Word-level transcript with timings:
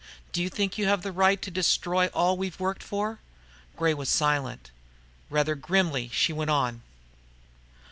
"Do 0.31 0.41
you 0.41 0.49
think 0.49 0.79
you 0.79 0.87
have 0.87 1.03
the 1.03 1.11
right 1.11 1.39
to 1.43 1.51
destroy 1.51 2.07
all 2.07 2.35
we've 2.35 2.59
worked 2.59 2.81
for?" 2.81 3.19
Gray 3.75 3.93
was 3.93 4.09
silent. 4.09 4.71
Rather 5.29 5.53
grimly, 5.53 6.09
she 6.11 6.33
went 6.33 6.49
on. 6.49 6.81